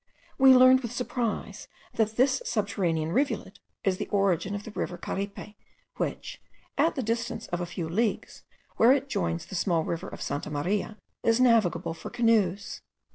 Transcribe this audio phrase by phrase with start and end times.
[0.39, 5.53] We learned with surprise, that this subterranean rivulet is the origin of the river Caripe,
[5.97, 6.41] which,
[6.75, 8.41] at the distance of a few leagues,
[8.77, 12.81] where it joins the small river of Santa Maria, is navigable for canoes.